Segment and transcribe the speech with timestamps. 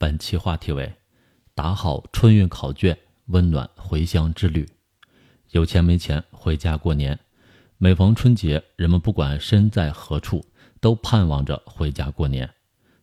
[0.00, 0.94] 本期话题为：
[1.56, 4.64] 打好春运考卷，温暖回乡之旅。
[5.50, 7.18] 有钱没钱，回家过年。
[7.78, 10.46] 每逢春节，人们不管身在何处，
[10.80, 12.48] 都盼望着回家过年。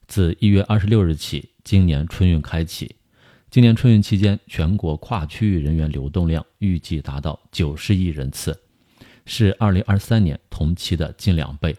[0.08, 2.96] 自一月二十六日起，今年春运开启。
[3.50, 8.58] 今年春运期间，全国跨区域人员流动量预计达到九十亿人次，
[9.26, 11.76] 是二零二三年同期的近两倍，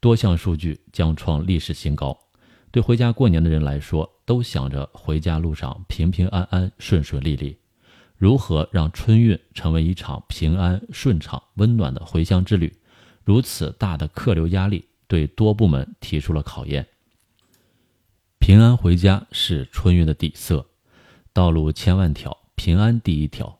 [0.00, 2.18] 多项数据将创历史新高。
[2.70, 7.58] 对回家过年的人来说，都想着回家路上平平安安、顺顺利利。
[8.16, 12.72] 如何让春运成为一场平安、顺畅、温暖的回乡之旅？
[13.24, 16.86] 如此大的客流压力，对多部门提出了考验。
[18.38, 20.64] 平安回家是春运的底色，
[21.32, 23.58] 道路千万条，平安第一条。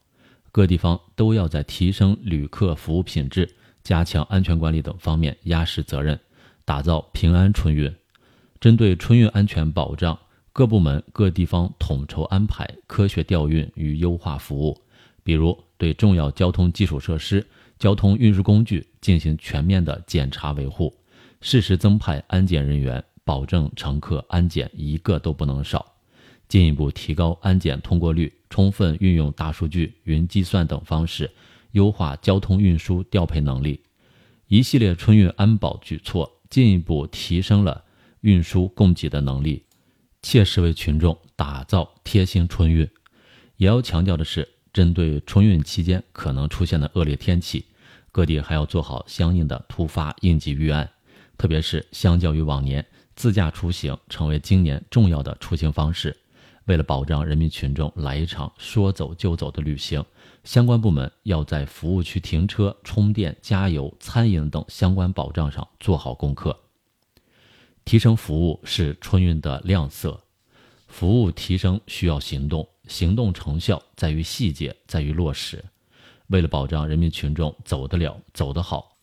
[0.52, 6.20] 各地方都要在提升旅客服务品质、加强安全管理等方面压实责任，
[6.64, 7.92] 打造平安春运。
[8.60, 10.16] 针对春运安全保障。
[10.52, 14.76] 各部门、各地方统筹安排，科学调运与优化服务。
[15.22, 17.46] 比如，对重要交通基础设施、
[17.78, 20.92] 交通运输工具进行全面的检查维护，
[21.40, 25.86] 适时增派安检人员，保证乘客安检一个都不能少。
[26.48, 31.30] 进一步提高安检通过率，充分运用大数据、云计算等方式，
[31.72, 33.80] 优化交通运输调配能力。
[34.48, 37.84] 一系列春运安保举措，进一步提升了
[38.22, 39.62] 运输供给的能力。
[40.22, 42.88] 切实为群众打造贴心春运，
[43.56, 47.64] 也要强调的是，针对春运期间可能出现的恶劣天气，
[48.12, 50.88] 各地还要做好相应的突发应急预案。
[51.38, 52.84] 特别是相较于往年，
[53.16, 56.16] 自驾出行成为今年重要的出行方式。
[56.66, 60.04] 为了保障人民群众来一场说走就走的旅行，
[60.44, 66.56] 相关部门要在服务区停车、充电、加油、餐饮等相关保障上做好功课。
[67.84, 70.22] 提升服务是春运的亮色，
[70.86, 75.64] 服务提升需要行动，行动成效在于细节，在于落实。
[76.28, 78.96] 为了保障人民群众走得了、走得好，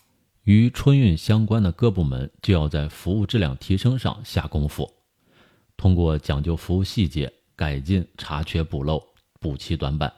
[0.43, 4.89] 与春运相关的各部门就要在服务质量提升上下功夫，
[5.75, 9.03] 通过讲究服务细节，改进查缺补漏、
[9.41, 10.13] 补齐短板，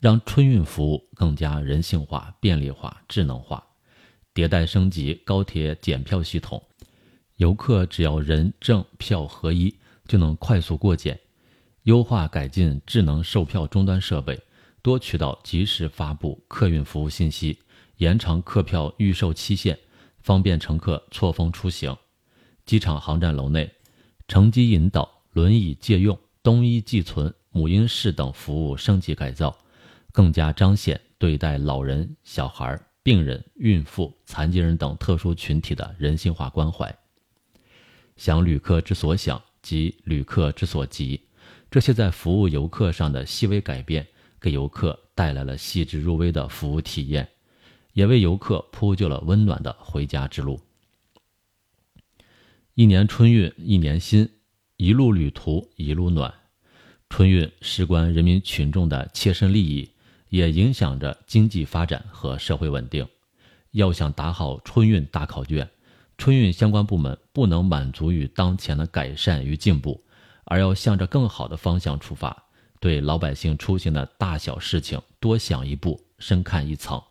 [0.00, 3.62] 让春运服务更加人性化、便利化、智能化，
[4.32, 6.62] 迭代升级高铁检票系统。
[7.36, 9.74] 游客只要人证票合一，
[10.06, 11.18] 就能快速过检。
[11.82, 14.40] 优化改进智能售票终端设备，
[14.80, 17.58] 多渠道及时发布客运服务信息，
[17.96, 19.78] 延长客票预售期限，
[20.20, 21.94] 方便乘客错峰出行。
[22.64, 23.70] 机场航站楼内，
[24.28, 29.54] 乘机引导、轮椅借用、冬衣寄存、母婴室等服务升级改造，
[30.12, 36.96] 更加彰显对待老人、小孩、病人、孕妇、残疾人等特殊群体的人性化关怀。
[38.16, 41.20] 想旅客之所想，急旅客之所急，
[41.70, 44.06] 这些在服务游客上的细微改变，
[44.40, 47.28] 给游客带来了细致入微的服务体验，
[47.92, 50.60] 也为游客铺就了温暖的回家之路。
[52.74, 54.28] 一年春运一年新，
[54.76, 56.32] 一路旅途一路暖。
[57.08, 59.88] 春运事关人民群众的切身利益，
[60.28, 63.06] 也影响着经济发展和社会稳定。
[63.70, 65.68] 要想打好春运大考卷。
[66.16, 70.02] 春运相关部门不能满足于当前的改善与进步，
[70.44, 72.44] 而要向着更好的方向出发，
[72.80, 77.02] 对老百姓出行的大小事情多想一步、深看一层，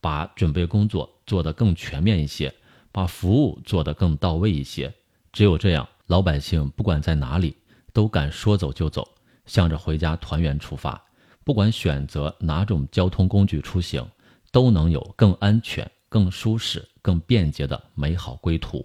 [0.00, 2.52] 把准备工作做得更全面一些，
[2.90, 4.92] 把服务做得更到位一些。
[5.32, 7.56] 只有这样，老百姓不管在哪里
[7.92, 9.06] 都敢说走就走，
[9.44, 11.00] 向着回家团圆出发。
[11.44, 14.06] 不管选择哪种交通工具出行，
[14.50, 15.88] 都能有更安全。
[16.08, 18.84] 更舒适、更便捷的美好归途。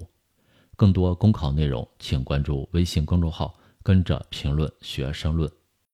[0.76, 5.50] 更多公考内容，请关注微信公众号“跟着评论学申论”。